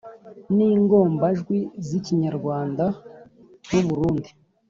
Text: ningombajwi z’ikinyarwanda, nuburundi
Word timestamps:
ningombajwi 0.55 1.57
z’ikinyarwanda, 1.87 2.85
nuburundi 3.71 4.29